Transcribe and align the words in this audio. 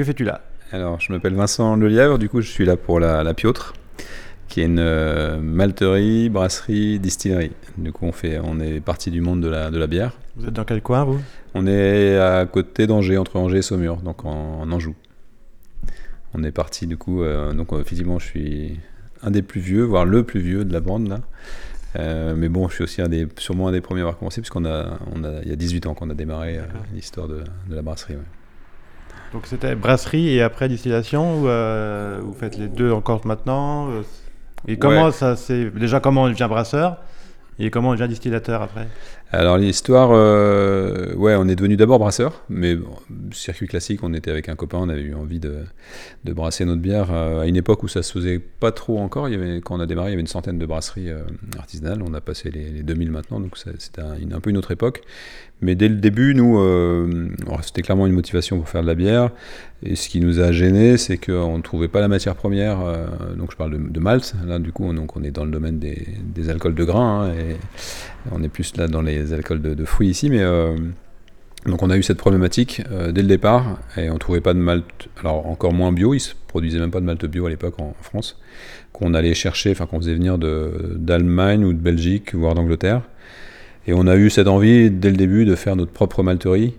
Que 0.00 0.04
fais-tu 0.04 0.24
là? 0.24 0.40
Alors, 0.72 0.98
je 0.98 1.12
m'appelle 1.12 1.34
Vincent 1.34 1.76
Lelièvre, 1.76 2.18
du 2.18 2.30
coup, 2.30 2.40
je 2.40 2.48
suis 2.48 2.64
là 2.64 2.78
pour 2.78 3.00
la, 3.00 3.22
la 3.22 3.34
Piautre, 3.34 3.74
qui 4.48 4.62
est 4.62 4.64
une 4.64 4.78
euh, 4.78 5.38
malterie, 5.42 6.30
brasserie, 6.30 6.98
distillerie. 6.98 7.52
Du 7.76 7.92
coup, 7.92 8.06
on, 8.06 8.12
fait, 8.12 8.40
on 8.42 8.58
est 8.60 8.80
parti 8.80 9.10
du 9.10 9.20
monde 9.20 9.42
de 9.42 9.48
la, 9.48 9.70
de 9.70 9.76
la 9.76 9.86
bière. 9.86 10.16
Vous 10.36 10.46
êtes 10.46 10.54
dans 10.54 10.64
quel 10.64 10.80
coin, 10.80 11.04
vous? 11.04 11.20
On 11.52 11.66
est 11.66 12.16
à 12.16 12.46
côté 12.46 12.86
d'Angers, 12.86 13.18
entre 13.18 13.36
Angers 13.36 13.58
et 13.58 13.62
Saumur, 13.62 13.96
donc 13.96 14.24
en, 14.24 14.62
en 14.62 14.72
Anjou. 14.72 14.94
On 16.32 16.42
est 16.44 16.50
parti, 16.50 16.86
du 16.86 16.96
coup, 16.96 17.22
euh, 17.22 17.52
donc 17.52 17.68
effectivement, 17.74 18.18
je 18.18 18.24
suis 18.24 18.80
un 19.22 19.30
des 19.30 19.42
plus 19.42 19.60
vieux, 19.60 19.82
voire 19.82 20.06
le 20.06 20.22
plus 20.22 20.40
vieux 20.40 20.64
de 20.64 20.72
la 20.72 20.80
bande, 20.80 21.08
là. 21.08 21.20
Euh, 21.96 22.34
mais 22.34 22.48
bon, 22.48 22.70
je 22.70 22.76
suis 22.76 22.84
aussi 22.84 23.02
un 23.02 23.08
des, 23.08 23.28
sûrement 23.36 23.68
un 23.68 23.72
des 23.72 23.82
premiers 23.82 24.00
à 24.00 24.04
avoir 24.04 24.16
commencé, 24.16 24.40
puisqu'on 24.40 24.64
a, 24.64 24.98
on 25.14 25.24
a, 25.24 25.42
il 25.42 25.50
y 25.50 25.52
a 25.52 25.56
18 25.56 25.84
ans 25.88 25.92
qu'on 25.92 26.08
a 26.08 26.14
démarré 26.14 26.56
euh, 26.56 26.62
l'histoire 26.94 27.28
de, 27.28 27.44
de 27.68 27.74
la 27.74 27.82
brasserie. 27.82 28.14
ouais. 28.14 28.22
Donc 29.32 29.46
c'était 29.46 29.74
brasserie 29.76 30.28
et 30.34 30.42
après 30.42 30.68
distillation 30.68 31.40
ou 31.42 31.48
euh, 31.48 32.18
vous 32.22 32.32
faites 32.34 32.56
les 32.58 32.68
deux 32.68 32.90
encore 32.92 33.24
maintenant 33.26 33.88
euh, 33.90 34.02
Et 34.66 34.76
comment 34.76 35.06
Ouais. 35.06 35.12
ça 35.12 35.36
c'est 35.36 35.70
déjà 35.70 36.00
comment 36.00 36.24
on 36.24 36.28
devient 36.28 36.48
brasseur? 36.48 36.96
Et 37.60 37.70
comment 37.70 37.90
on 37.90 37.94
devient 37.94 38.08
distillateur 38.08 38.62
après? 38.62 38.88
Alors 39.32 39.58
l'histoire, 39.58 40.10
euh, 40.12 41.14
ouais, 41.14 41.36
on 41.36 41.46
est 41.46 41.54
devenu 41.54 41.76
d'abord 41.76 42.00
brasseur, 42.00 42.42
mais 42.48 42.76
circuit 43.32 43.68
classique, 43.68 44.02
on 44.02 44.12
était 44.12 44.30
avec 44.30 44.48
un 44.48 44.56
copain, 44.56 44.78
on 44.80 44.88
avait 44.88 45.02
eu 45.02 45.14
envie 45.14 45.38
de, 45.38 45.58
de 46.24 46.32
brasser 46.32 46.64
notre 46.64 46.80
bière 46.80 47.12
euh, 47.12 47.42
à 47.42 47.46
une 47.46 47.56
époque 47.56 47.84
où 47.84 47.88
ça 47.88 48.02
se 48.02 48.12
faisait 48.12 48.40
pas 48.40 48.72
trop 48.72 48.98
encore. 48.98 49.28
Il 49.28 49.32
y 49.32 49.34
avait, 49.34 49.60
quand 49.60 49.76
on 49.76 49.80
a 49.80 49.86
démarré, 49.86 50.08
il 50.08 50.12
y 50.12 50.14
avait 50.14 50.22
une 50.22 50.26
centaine 50.26 50.58
de 50.58 50.66
brasseries 50.66 51.10
euh, 51.10 51.22
artisanales. 51.58 52.02
On 52.02 52.12
a 52.14 52.20
passé 52.20 52.50
les, 52.50 52.70
les 52.70 52.82
2000 52.82 53.10
maintenant, 53.12 53.38
donc 53.38 53.56
c'était 53.56 54.00
un, 54.00 54.40
peu 54.40 54.50
une 54.50 54.56
autre 54.56 54.72
époque. 54.72 55.02
Mais 55.60 55.74
dès 55.74 55.88
le 55.88 55.96
début, 55.96 56.34
nous, 56.34 56.58
c'était 57.60 57.82
clairement 57.82 58.06
une 58.06 58.14
motivation 58.14 58.56
pour 58.56 58.68
faire 58.70 58.80
de 58.80 58.86
la 58.86 58.94
bière. 58.94 59.30
Et 59.82 59.96
ce 59.96 60.10
qui 60.10 60.20
nous 60.20 60.40
a 60.40 60.52
gêné, 60.52 60.98
c'est 60.98 61.16
qu'on 61.16 61.56
ne 61.56 61.62
trouvait 61.62 61.88
pas 61.88 62.00
la 62.00 62.08
matière 62.08 62.34
première. 62.34 62.80
euh, 62.80 63.06
donc 63.34 63.50
je 63.50 63.56
parle 63.56 63.72
de, 63.72 63.78
de 63.78 64.00
malt. 64.00 64.34
Là, 64.46 64.58
du 64.58 64.72
coup, 64.72 64.84
on, 64.84 64.92
donc, 64.92 65.16
on 65.16 65.22
est 65.22 65.30
dans 65.30 65.44
le 65.44 65.50
domaine 65.50 65.78
des, 65.78 66.50
alcools 66.50 66.74
de 66.74 66.84
grains. 66.84 67.24
hein, 67.24 67.32
et 67.32 67.56
on 68.30 68.42
est 68.42 68.48
plus 68.48 68.76
là 68.76 68.88
dans 68.88 69.00
les 69.00 69.32
alcools 69.32 69.62
de, 69.62 69.84
fruits 69.84 70.08
ici. 70.08 70.28
Mais 70.28 70.42
euh, 70.42 70.76
donc 71.66 71.82
on 71.82 71.90
a 71.90 71.96
eu 71.96 72.02
cette 72.02 72.18
problématique 72.18 72.82
euh, 72.90 73.10
dès 73.10 73.22
le 73.22 73.28
départ. 73.28 73.78
Et 73.96 74.10
on 74.10 74.14
ne 74.14 74.18
trouvait 74.18 74.42
pas 74.42 74.52
de 74.52 74.58
malt, 74.58 74.84
alors 75.20 75.46
encore 75.46 75.72
moins 75.72 75.92
bio. 75.92 76.12
Il 76.12 76.20
se 76.20 76.34
produisait 76.46 76.78
même 76.78 76.90
pas 76.90 77.00
de 77.00 77.06
malt 77.06 77.24
bio 77.24 77.46
à 77.46 77.50
l'époque 77.50 77.80
en, 77.80 77.94
en 77.98 78.02
France. 78.02 78.38
Qu'on 78.92 79.14
allait 79.14 79.34
chercher, 79.34 79.70
enfin 79.70 79.86
qu'on 79.86 79.98
faisait 79.98 80.14
venir 80.14 80.36
d'Allemagne 80.38 81.64
ou 81.64 81.72
de 81.72 81.78
Belgique, 81.78 82.34
voire 82.34 82.54
d'Angleterre. 82.54 83.02
Et 83.86 83.94
on 83.94 84.06
a 84.06 84.16
eu 84.16 84.28
cette 84.28 84.46
envie 84.46 84.90
dès 84.90 85.10
le 85.10 85.16
début 85.16 85.46
de 85.46 85.54
faire 85.54 85.74
notre 85.74 85.90
propre 85.90 86.22
malterie, 86.22 86.74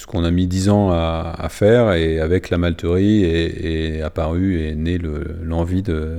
ce 0.00 0.06
qu'on 0.06 0.24
a 0.24 0.30
mis 0.30 0.46
10 0.46 0.68
ans 0.68 0.90
à, 0.90 1.34
à 1.38 1.48
faire, 1.48 1.92
et 1.92 2.20
avec 2.20 2.50
la 2.50 2.58
malterie 2.58 3.24
est, 3.24 3.96
est 3.98 4.02
apparu 4.02 4.60
et 4.60 4.74
né 4.74 4.98
le- 4.98 5.36
l'envie 5.42 5.82
de, 5.82 6.16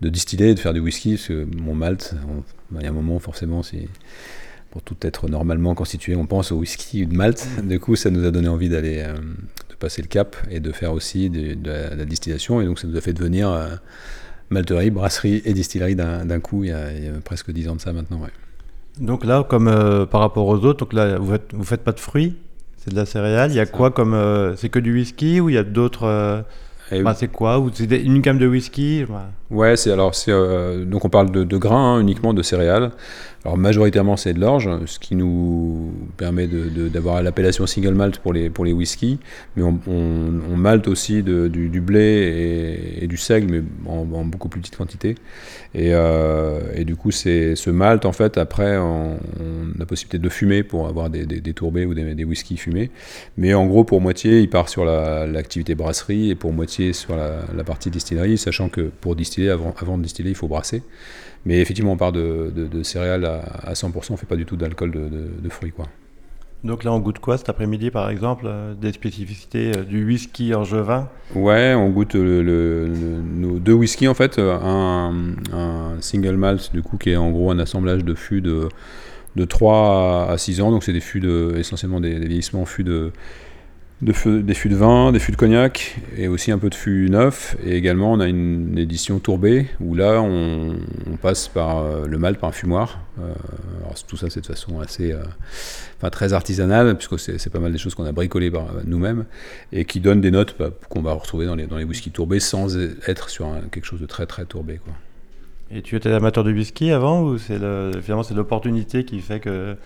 de 0.00 0.08
distiller 0.08 0.50
et 0.50 0.54
de 0.54 0.60
faire 0.60 0.74
du 0.74 0.80
whisky, 0.80 1.14
parce 1.14 1.28
que 1.28 1.46
mon 1.56 1.74
malt, 1.74 2.14
bah, 2.70 2.78
il 2.80 2.84
y 2.84 2.86
a 2.86 2.90
un 2.90 2.92
moment 2.94 3.18
forcément, 3.18 3.62
si, 3.62 3.88
pour 4.70 4.82
tout 4.82 4.96
être 5.02 5.28
normalement 5.28 5.74
constitué, 5.74 6.14
on 6.16 6.26
pense 6.26 6.52
au 6.52 6.56
whisky 6.56 7.04
ou 7.04 7.06
de 7.06 7.14
malt. 7.16 7.46
Du 7.64 7.80
coup, 7.80 7.96
ça 7.96 8.10
nous 8.10 8.24
a 8.26 8.30
donné 8.30 8.48
envie 8.48 8.68
d'aller 8.68 8.98
euh, 9.06 9.14
de 9.14 9.74
passer 9.78 10.02
le 10.02 10.08
cap 10.08 10.36
et 10.50 10.60
de 10.60 10.70
faire 10.72 10.92
aussi 10.92 11.30
de, 11.30 11.54
de 11.54 11.70
la, 11.70 11.90
de 11.90 11.96
la 11.96 12.04
distillation, 12.04 12.60
et 12.60 12.66
donc 12.66 12.78
ça 12.78 12.86
nous 12.86 12.96
a 12.96 13.00
fait 13.00 13.12
devenir 13.14 13.48
euh, 13.50 13.68
malterie, 14.50 14.90
brasserie 14.90 15.42
et 15.44 15.52
distillerie 15.54 15.96
d'un 15.96 16.40
coup, 16.40 16.64
il 16.64 16.70
y, 16.70 16.72
a, 16.72 16.92
il 16.92 17.04
y 17.04 17.08
a 17.08 17.12
presque 17.24 17.50
10 17.50 17.68
ans 17.68 17.76
de 17.76 17.80
ça 17.80 17.92
maintenant. 17.92 18.20
ouais. 18.20 18.30
Donc 18.98 19.24
là 19.24 19.44
comme 19.48 19.68
euh, 19.68 20.06
par 20.06 20.20
rapport 20.22 20.46
aux 20.46 20.64
autres, 20.64 20.80
donc 20.84 20.92
là 20.94 21.18
vous 21.18 21.30
faites 21.32 21.52
vous 21.52 21.64
faites 21.64 21.82
pas 21.84 21.92
de 21.92 22.00
fruits, 22.00 22.34
c'est 22.86 22.92
de 22.94 23.00
la 23.00 23.06
céréale, 23.06 23.50
il 23.50 23.56
y 23.56 23.60
a 23.60 23.66
ça. 23.66 23.72
quoi 23.72 23.90
comme 23.90 24.14
euh, 24.14 24.54
c'est 24.54 24.68
que 24.68 24.78
du 24.78 24.92
whisky 24.92 25.40
ou 25.40 25.48
il 25.48 25.56
y 25.56 25.58
a 25.58 25.64
d'autres 25.64 26.04
euh, 26.04 26.42
c'est 27.16 27.28
quoi 27.28 27.58
ou 27.58 27.68
c'est 27.74 27.90
une 28.00 28.20
gamme 28.20 28.38
de 28.38 28.46
whisky 28.46 29.04
bah, 29.08 29.28
Ouais, 29.48 29.76
c'est 29.76 29.92
alors 29.92 30.12
c'est 30.16 30.32
euh, 30.32 30.84
donc 30.84 31.04
on 31.04 31.08
parle 31.08 31.30
de, 31.30 31.56
grains 31.56 31.94
hein, 31.94 32.00
uniquement 32.00 32.34
de 32.34 32.42
céréales. 32.42 32.90
Alors 33.44 33.56
majoritairement 33.56 34.16
c'est 34.16 34.32
de 34.34 34.40
l'orge, 34.40 34.68
ce 34.86 34.98
qui 34.98 35.14
nous 35.14 35.92
permet 36.16 36.48
d'avoir 36.48 37.22
l'appellation 37.22 37.64
single 37.64 37.94
malt 37.94 38.18
pour 38.18 38.32
les 38.32 38.50
pour 38.50 38.64
les 38.64 38.72
whiskies, 38.72 39.20
mais 39.54 39.62
on, 39.62 39.78
on, 39.86 40.56
malte 40.56 40.88
aussi 40.88 41.22
de- 41.22 41.46
du, 41.46 41.80
blé 41.80 42.98
et, 43.00 43.06
du 43.06 43.16
seigle, 43.16 43.46
mais 43.52 43.62
en, 43.88 44.04
beaucoup 44.24 44.48
plus 44.48 44.60
petite 44.60 44.76
quantité. 44.76 45.14
Et, 45.74 45.90
euh, 45.94 46.60
et 46.74 46.84
du 46.84 46.96
coup 46.96 47.10
c'est 47.10 47.54
ce 47.54 47.70
malt 47.70 48.04
en 48.04 48.12
fait 48.12 48.38
après 48.38 48.76
on, 48.78 49.18
on 49.40 49.80
a 49.80 49.86
possibilité 49.86 50.18
de 50.18 50.28
fumer 50.28 50.62
pour 50.62 50.88
avoir 50.88 51.10
des, 51.10 51.26
des, 51.26 51.40
des 51.40 51.52
tourbés 51.52 51.84
ou 51.86 51.94
des, 51.94 52.14
des 52.14 52.24
whiskies 52.24 52.56
fumés. 52.56 52.90
Mais 53.36 53.54
en 53.54 53.66
gros, 53.66 53.84
pour 53.84 54.00
moitié, 54.00 54.40
il 54.40 54.50
part 54.50 54.68
sur 54.68 54.84
la- 54.84 55.26
l'activité 55.26 55.74
brasserie 55.74 56.30
et 56.30 56.34
pour 56.34 56.52
moitié 56.52 56.92
sur 56.92 57.16
la, 57.16 57.44
la 57.54 57.64
partie 57.64 57.90
distillerie, 57.90 58.38
sachant 58.38 58.68
que 58.68 58.90
pour 59.00 59.14
distiller, 59.16 59.35
avant, 59.50 59.74
avant 59.78 59.98
de 59.98 60.02
distiller, 60.02 60.30
il 60.30 60.34
faut 60.36 60.48
brasser. 60.48 60.82
Mais 61.44 61.60
effectivement, 61.60 61.92
on 61.92 61.96
part 61.96 62.12
de, 62.12 62.50
de- 62.54 62.66
de 62.66 62.82
céréales 62.82 63.24
à, 63.24 63.40
à 63.62 63.72
100%, 63.74 64.10
on 64.10 64.12
ne 64.14 64.18
fait 64.18 64.26
pas 64.26 64.36
du 64.36 64.44
tout 64.46 64.56
d'alcool 64.56 64.90
de, 64.90 65.48
fruits. 65.48 65.70
Quoi. 65.72 65.86
Donc 66.64 66.82
là 66.82 66.92
on 66.92 66.98
goûte 66.98 67.18
quoi 67.20 67.36
cet 67.38 67.48
après-midi 67.48 67.90
par 67.90 68.10
exemple 68.10 68.46
euh, 68.48 68.74
Des 68.74 68.90
spécificités 68.90 69.70
euh, 69.76 69.84
du 69.84 70.04
whisky 70.04 70.54
angevin? 70.54 71.08
Ouais, 71.34 71.74
on 71.74 71.90
goûte 71.90 72.14
le- 72.14 72.42
le- 72.42 72.86
le- 72.88 73.20
nos 73.22 73.58
deux 73.60 73.74
whiskies 73.74 74.08
en 74.08 74.14
fait. 74.14 74.38
Un, 74.40 75.12
un 75.52 76.00
single 76.00 76.36
malt, 76.36 76.72
du 76.72 76.82
coup, 76.82 76.96
qui 76.96 77.10
est 77.10 77.16
en 77.16 77.30
gros 77.30 77.50
un 77.52 77.58
assemblage 77.60 78.04
de 78.04 78.14
fûts 78.14 78.40
de, 78.40 78.68
de 79.36 79.44
3 79.44 80.28
à 80.30 80.38
6 80.38 80.60
ans. 80.62 80.70
Donc, 80.72 80.82
c'est 80.82 80.92
des 80.94 81.00
fûts 81.00 81.20
de, 81.20 81.54
essentiellement 81.56 82.00
des, 82.00 82.18
des 82.18 82.26
vieillissements 82.26 82.64
fûts 82.64 82.84
de, 82.84 83.12
de 84.02 84.40
des 84.42 84.54
fûts 84.54 84.68
de 84.68 84.76
vin, 84.76 85.10
des 85.10 85.18
fûts 85.18 85.32
de 85.32 85.36
cognac 85.36 85.96
et 86.16 86.28
aussi 86.28 86.52
un 86.52 86.58
peu 86.58 86.68
de 86.68 86.74
fûts 86.74 87.08
neufs. 87.08 87.56
Et 87.64 87.76
également, 87.76 88.12
on 88.12 88.20
a 88.20 88.26
une 88.26 88.76
édition 88.78 89.18
tourbée 89.18 89.66
où 89.80 89.94
là, 89.94 90.20
on, 90.20 90.76
passe 91.22 91.48
par 91.48 91.78
euh, 91.78 92.06
le 92.06 92.18
malt 92.18 92.38
par 92.38 92.50
un 92.50 92.52
fumoir. 92.52 93.00
Euh, 93.18 93.32
alors, 93.80 93.94
tout 94.06 94.16
ça, 94.16 94.28
c'est 94.28 94.42
de 94.42 94.46
façon 94.46 94.80
assez, 94.80 95.12
euh, 95.12 95.22
enfin, 95.96 96.10
très 96.10 96.34
artisanale, 96.34 96.96
puisque 96.96 97.18
c'est 97.18 97.50
pas 97.50 97.58
mal 97.58 97.72
des 97.72 97.78
choses 97.78 97.94
qu'on 97.94 98.04
a 98.04 98.12
bricolées 98.12 98.50
par 98.50 98.66
nous-mêmes 98.84 99.24
et 99.72 99.86
qui 99.86 100.00
donne 100.00 100.20
des 100.20 100.30
notes 100.30 100.56
bah, 100.58 100.70
qu'on 100.90 101.00
va 101.00 101.14
retrouver 101.14 101.46
dans 101.46 101.54
les, 101.54 101.66
dans 101.66 101.78
les 101.78 101.84
whiskies 101.84 102.10
tourbés 102.10 102.40
sans 102.40 102.76
être 103.06 103.30
sur 103.30 103.48
quelque 103.72 103.86
chose 103.86 104.00
de 104.00 104.06
très 104.06 104.26
très 104.26 104.44
tourbé. 104.44 104.78
Quoi. 104.84 104.92
Et 105.70 105.82
tu 105.82 105.96
étais 105.96 106.12
amateur 106.12 106.44
de 106.44 106.52
whisky 106.52 106.92
avant 106.92 107.22
ou 107.22 107.38
c'est 107.38 107.58
le, 107.58 107.90
finalement 108.00 108.22
c'est 108.22 108.34
l'opportunité 108.34 109.04
qui 109.04 109.20
fait 109.20 109.40
que 109.40 109.76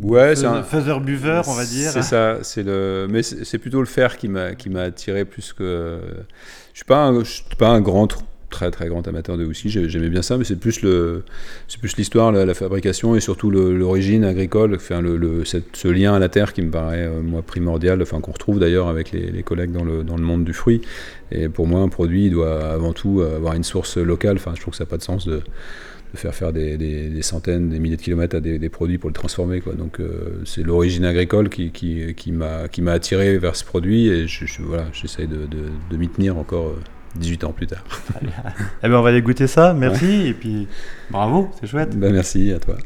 Ouais, 0.00 0.34
c'est 0.34 0.46
un, 0.46 0.62
faiseur 0.62 1.00
buveur 1.00 1.44
on 1.48 1.54
va 1.54 1.64
dire 1.64 1.90
C'est 1.90 2.02
ça, 2.02 2.38
c'est 2.42 2.62
le, 2.62 3.06
mais 3.10 3.22
c'est 3.22 3.58
plutôt 3.58 3.80
le 3.80 3.86
faire 3.86 4.16
qui 4.16 4.28
m'a 4.28 4.54
qui 4.54 4.68
m'a 4.70 4.82
attiré 4.82 5.24
plus 5.24 5.52
que. 5.52 5.98
Je 6.72 6.78
suis 6.78 6.84
pas 6.86 7.04
un, 7.04 7.20
je 7.22 7.28
suis 7.30 7.44
pas 7.58 7.68
un 7.68 7.80
grand 7.80 8.06
tr- 8.06 8.20
très 8.48 8.70
très 8.70 8.88
grand 8.88 9.06
amateur 9.06 9.36
de 9.38 9.44
whisky. 9.44 9.68
j'ai- 9.70 9.88
J'aimais 9.88 10.08
bien 10.08 10.22
ça, 10.22 10.38
mais 10.38 10.44
c'est 10.44 10.56
plus 10.56 10.82
le, 10.82 11.22
c'est 11.68 11.78
plus 11.78 11.96
l'histoire, 11.96 12.32
la, 12.32 12.44
la 12.46 12.54
fabrication 12.54 13.14
et 13.14 13.20
surtout 13.20 13.50
l'origine 13.50 14.24
agricole, 14.24 14.74
enfin 14.74 15.00
le, 15.00 15.16
le- 15.16 15.44
cette- 15.44 15.76
ce 15.76 15.88
lien 15.88 16.14
à 16.14 16.18
la 16.18 16.28
terre 16.28 16.52
qui 16.54 16.62
me 16.62 16.70
paraît 16.70 17.06
euh, 17.06 17.20
moi 17.22 17.42
primordial, 17.42 18.00
enfin 18.02 18.20
qu'on 18.20 18.32
retrouve 18.32 18.58
d'ailleurs 18.58 18.88
avec 18.88 19.12
les, 19.12 19.30
les 19.30 19.42
collègues 19.42 19.72
dans 19.72 19.84
le 19.84 20.02
dans 20.04 20.16
le 20.16 20.22
monde 20.24 20.44
du 20.44 20.52
fruit. 20.54 20.80
Et 21.30 21.48
pour 21.48 21.66
moi, 21.66 21.80
un 21.80 21.88
produit 21.88 22.26
il 22.26 22.30
doit 22.32 22.62
avant 22.64 22.92
tout 22.94 23.20
avoir 23.22 23.54
une 23.54 23.64
source 23.64 23.96
locale. 23.98 24.36
Enfin, 24.36 24.52
je 24.56 24.60
trouve 24.62 24.72
que 24.72 24.78
ça 24.78 24.84
n'a 24.84 24.90
pas 24.90 24.98
de 24.98 25.02
sens 25.02 25.26
de 25.26 25.42
de 26.12 26.18
faire 26.18 26.34
faire 26.34 26.52
des, 26.52 26.76
des- 26.76 27.08
des 27.08 27.22
centaines, 27.22 27.68
des 27.70 27.78
milliers 27.78 27.96
de 27.96 28.02
kilomètres 28.02 28.36
à 28.36 28.40
des, 28.40 28.58
des 28.58 28.68
produits 28.68 28.98
pour 28.98 29.08
le 29.08 29.14
transformer. 29.14 29.60
Quoi. 29.60 29.74
Donc 29.74 29.98
euh, 30.00 30.40
c'est 30.44 30.62
l'origine 30.62 31.04
agricole 31.04 31.48
qui, 31.48 31.70
qui, 31.70 32.14
qui 32.14 32.32
m'a 32.32 32.68
qui 32.68 32.82
m'a 32.82 32.92
attiré 32.92 33.38
vers 33.38 33.56
ce 33.56 33.64
produit 33.64 34.08
et 34.08 34.26
je, 34.28 34.44
je- 34.46 34.62
voilà, 34.62 34.86
j'essaye 34.92 35.26
de, 35.26 35.46
de, 35.46 35.58
de 35.90 35.96
m'y 35.96 36.08
tenir 36.08 36.36
encore 36.36 36.68
euh, 36.68 36.80
18 37.16 37.44
ans 37.44 37.52
plus 37.52 37.66
tard. 37.66 37.84
Eh 38.82 38.88
ben 38.88 38.94
on 38.96 39.02
va 39.02 39.08
aller 39.10 39.22
goûter 39.22 39.46
ça 39.46 39.74
merci 39.74 40.26
et 40.28 40.32
puis 40.34 40.66
bravo 41.10 41.50
c'est 41.60 41.66
chouette 41.66 41.96
Ben, 41.98 42.12
merci 42.12 42.52
à 42.52 42.58
toi. 42.58 42.76